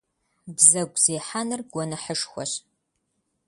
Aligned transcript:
Бзэгу 0.55 0.99
зехьэныр 1.03 1.61
гуэныхьышхуэщ. 1.71 2.51